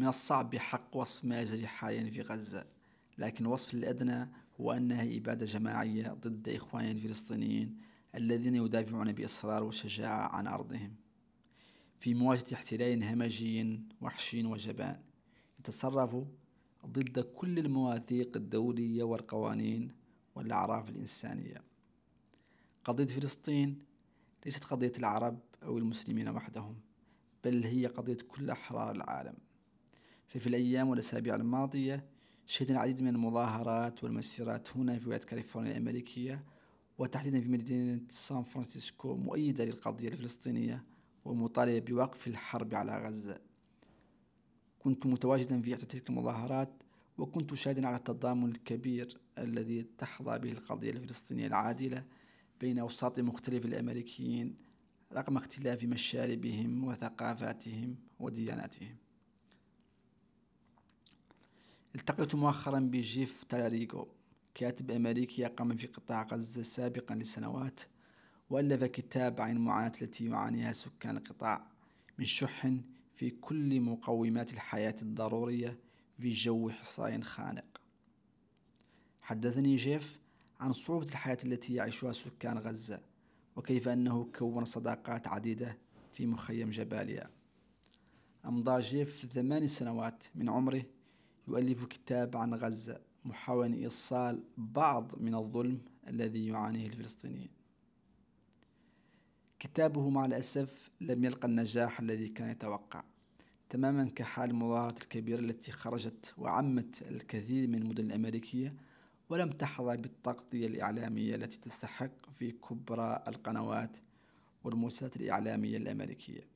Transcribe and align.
من 0.00 0.06
الصعب 0.06 0.50
بحق 0.50 0.96
وصف 0.96 1.24
ما 1.24 1.40
يجري 1.40 1.66
حاليا 1.66 2.10
في 2.10 2.20
غزة 2.20 2.64
لكن 3.18 3.46
الوصف 3.46 3.74
الأدنى 3.74 4.28
هو 4.60 4.72
أنها 4.72 5.16
إبادة 5.16 5.46
جماعية 5.46 6.08
ضد 6.08 6.48
إخواننا 6.48 6.90
الفلسطينيين 6.90 7.76
الذين 8.14 8.54
يدافعون 8.54 9.12
بإصرار 9.12 9.64
وشجاعة 9.64 10.36
عن 10.36 10.46
أرضهم. 10.46 10.94
في 11.98 12.14
مواجهة 12.14 12.54
احتلال 12.54 13.04
همجي 13.04 13.80
وحشي 14.00 14.44
وجبان 14.44 15.00
يتصرف 15.58 16.16
ضد 16.86 17.20
كل 17.20 17.58
المواثيق 17.58 18.36
الدولية 18.36 19.02
والقوانين 19.02 19.92
والأعراف 20.34 20.90
الإنسانية. 20.90 21.62
قضية 22.84 23.06
فلسطين 23.06 23.78
ليست 24.44 24.64
قضية 24.64 24.92
العرب 24.98 25.38
أو 25.62 25.78
المسلمين 25.78 26.28
وحدهم 26.28 26.76
بل 27.44 27.64
هي 27.64 27.86
قضية 27.86 28.18
كل 28.28 28.50
أحرار 28.50 28.90
العالم. 28.90 29.49
ففي 30.30 30.46
الأيام 30.46 30.88
والأسابيع 30.88 31.34
الماضية 31.34 32.04
شهدنا 32.46 32.78
العديد 32.78 33.02
من 33.02 33.08
المظاهرات 33.08 34.04
والمسيرات 34.04 34.76
هنا 34.76 34.98
في 34.98 35.06
ولاية 35.06 35.20
كاليفورنيا 35.20 35.72
الأمريكية 35.72 36.44
وتحديدا 36.98 37.40
في 37.40 37.48
مدينة 37.48 38.00
سان 38.08 38.42
فرانسيسكو 38.42 39.16
مؤيدة 39.16 39.64
للقضية 39.64 40.08
الفلسطينية 40.08 40.84
ومطالبة 41.24 41.78
بوقف 41.78 42.26
الحرب 42.26 42.74
على 42.74 43.06
غزة. 43.06 43.40
كنت 44.78 45.06
متواجدا 45.06 45.62
في 45.62 45.74
إحدى 45.74 45.86
تلك 45.86 46.10
المظاهرات 46.10 46.82
وكنت 47.18 47.54
شاهدا 47.54 47.86
على 47.86 47.96
التضامن 47.96 48.50
الكبير 48.50 49.18
الذي 49.38 49.82
تحظى 49.82 50.38
به 50.38 50.52
القضية 50.52 50.90
الفلسطينية 50.90 51.46
العادلة 51.46 52.04
بين 52.60 52.78
أوساط 52.78 53.20
مختلف 53.20 53.64
الأمريكيين 53.64 54.56
رغم 55.12 55.36
اختلاف 55.36 55.84
مشاربهم 55.84 56.84
وثقافاتهم 56.84 57.96
ودياناتهم. 58.20 58.96
التقيت 61.94 62.34
مؤخرا 62.34 62.78
بجيف 62.78 63.44
تالاريغو 63.44 64.08
كاتب 64.54 64.90
أمريكي 64.90 65.46
أقام 65.46 65.76
في 65.76 65.86
قطاع 65.86 66.22
غزة 66.22 66.62
سابقا 66.62 67.14
لسنوات 67.14 67.80
وألف 68.50 68.84
كتاب 68.84 69.40
عن 69.40 69.50
المعاناة 69.56 69.92
التي 70.02 70.26
يعانيها 70.26 70.72
سكان 70.72 71.16
القطاع 71.16 71.66
من 72.18 72.24
شح 72.24 72.72
في 73.14 73.30
كل 73.30 73.80
مقومات 73.80 74.52
الحياة 74.52 74.96
الضرورية 75.02 75.78
في 76.18 76.30
جو 76.30 76.70
حصار 76.70 77.22
خانق. 77.22 77.80
حدثني 79.20 79.76
جيف 79.76 80.18
عن 80.60 80.72
صعوبة 80.72 81.06
الحياة 81.06 81.38
التي 81.44 81.74
يعيشها 81.74 82.12
سكان 82.12 82.58
غزة 82.58 83.00
وكيف 83.56 83.88
أنه 83.88 84.24
كون 84.38 84.64
صداقات 84.64 85.28
عديدة 85.28 85.78
في 86.12 86.26
مخيم 86.26 86.70
جباليا. 86.70 87.30
أمضى 88.44 88.80
جيف 88.80 89.26
ثمان 89.32 89.68
سنوات 89.68 90.24
من 90.34 90.48
عمره 90.48 90.84
يؤلف 91.48 91.84
كتاب 91.84 92.36
عن 92.36 92.54
غزة 92.54 93.00
محاولا 93.24 93.74
إيصال 93.74 94.42
بعض 94.58 95.12
من 95.18 95.34
الظلم 95.34 95.80
الذي 96.08 96.46
يعانيه 96.46 96.86
الفلسطينيين. 96.86 97.50
كتابه 99.58 100.10
مع 100.10 100.24
الأسف 100.24 100.90
لم 101.00 101.24
يلقى 101.24 101.48
النجاح 101.48 102.00
الذي 102.00 102.28
كان 102.28 102.50
يتوقع 102.50 103.04
تماما 103.70 104.10
كحال 104.16 104.50
المظاهرات 104.50 105.02
الكبيرة 105.02 105.40
التي 105.40 105.72
خرجت 105.72 106.34
وعمت 106.38 107.02
الكثير 107.02 107.68
من 107.68 107.74
المدن 107.74 108.04
الأمريكية 108.04 108.74
ولم 109.28 109.50
تحظى 109.50 109.96
بالتغطية 109.96 110.66
الإعلامية 110.66 111.34
التي 111.34 111.60
تستحق 111.60 112.30
في 112.38 112.52
كبرى 112.52 113.22
القنوات 113.28 113.96
والمؤسسات 114.64 115.16
الإعلامية 115.16 115.76
الأمريكية. 115.76 116.48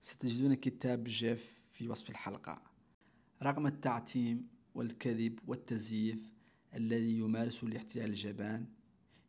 ستجدون 0.00 0.54
كتاب 0.54 1.04
جيف 1.04 1.60
في 1.72 1.88
وصف 1.88 2.10
الحلقة. 2.10 2.71
رغم 3.42 3.66
التعتيم 3.66 4.48
والكذب 4.74 5.38
والتزييف 5.46 6.32
الذي 6.74 7.18
يمارسه 7.18 7.66
الاحتلال 7.66 8.04
الجبان 8.04 8.66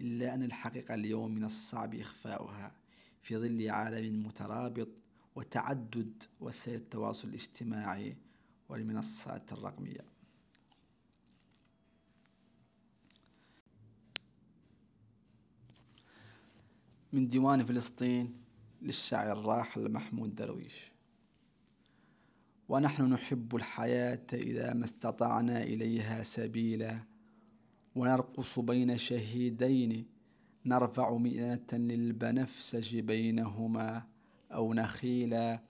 إلا 0.00 0.34
أن 0.34 0.42
الحقيقة 0.42 0.94
اليوم 0.94 1.34
من 1.34 1.44
الصعب 1.44 1.94
إخفاؤها 1.94 2.72
في 3.22 3.36
ظل 3.36 3.70
عالم 3.70 4.26
مترابط 4.26 4.88
وتعدد 5.36 6.22
وسائل 6.40 6.76
التواصل 6.76 7.28
الاجتماعي 7.28 8.16
والمنصات 8.68 9.52
الرقمية. 9.52 10.04
من 17.12 17.28
ديوان 17.28 17.64
فلسطين 17.64 18.36
للشاعر 18.82 19.32
الراحل 19.40 19.92
محمود 19.92 20.34
درويش. 20.34 20.97
ونحن 22.68 23.02
نحب 23.02 23.56
الحياة 23.56 24.26
إذا 24.32 24.74
ما 24.74 24.84
استطعنا 24.84 25.62
إليها 25.62 26.22
سبيلا. 26.22 26.98
ونرقص 27.94 28.58
بين 28.58 28.96
شهيدين 28.96 30.06
نرفع 30.66 31.16
مئنة 31.16 31.66
للبنفسج 31.72 32.98
بينهما 32.98 34.02
أو 34.52 34.74
نخيلا. 34.74 35.60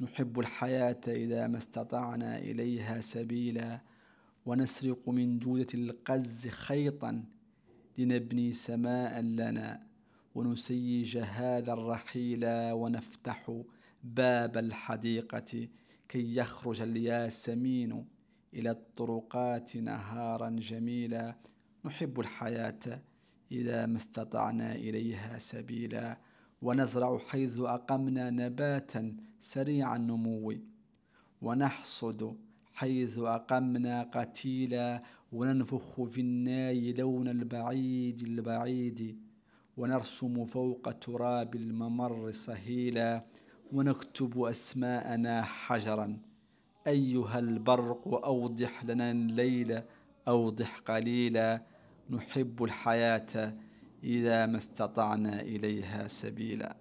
نحب 0.00 0.40
الحياة 0.40 1.00
إذا 1.08 1.46
ما 1.46 1.58
استطعنا 1.58 2.38
إليها 2.38 3.00
سبيلا. 3.00 3.80
ونسرق 4.46 5.08
من 5.08 5.38
جودة 5.38 5.66
القز 5.74 6.48
خيطا 6.48 7.24
لنبني 7.98 8.52
سماء 8.52 9.20
لنا. 9.20 9.86
ونسيج 10.34 11.18
هذا 11.18 11.72
الرحيل 11.72 12.44
ونفتح 12.72 13.62
باب 14.04 14.56
الحديقة. 14.56 15.68
كي 16.10 16.36
يخرج 16.36 16.80
الياسمين 16.80 18.04
إلى 18.54 18.70
الطرقات 18.70 19.76
نهارا 19.76 20.50
جميلا 20.50 21.36
نحب 21.84 22.20
الحياة 22.20 23.02
إذا 23.52 23.86
ما 23.86 23.96
استطعنا 23.96 24.74
إليها 24.74 25.38
سبيلا. 25.38 26.18
ونزرع 26.62 27.18
حيث 27.18 27.60
أقمنا 27.60 28.30
نباتا 28.30 29.16
سريع 29.40 29.96
النمو. 29.96 30.54
ونحصد 31.42 32.36
حيث 32.72 33.18
أقمنا 33.18 34.02
قتيلا. 34.02 35.02
وننفخ 35.32 36.02
في 36.02 36.20
الناي 36.20 36.92
لون 36.92 37.28
البعيد 37.28 38.20
البعيد. 38.22 39.20
ونرسم 39.76 40.44
فوق 40.44 40.92
تراب 40.92 41.54
الممر 41.54 42.32
سهيلا. 42.32 43.26
ونكتب 43.72 44.42
أسماءنا 44.42 45.42
حجرا. 45.42 46.18
أيها 46.86 47.38
البرق 47.38 48.24
أوضح 48.24 48.84
لنا 48.84 49.10
الليل 49.10 49.80
أوضح 50.28 50.78
قليلا. 50.78 51.62
نحب 52.10 52.64
الحياة 52.64 53.54
إذا 54.04 54.46
ما 54.46 54.56
استطعنا 54.56 55.40
إليها 55.40 56.08
سبيلا. 56.08 56.76